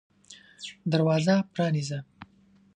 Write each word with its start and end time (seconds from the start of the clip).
دروازه 0.91 1.35
پرانیزه! 1.53 1.99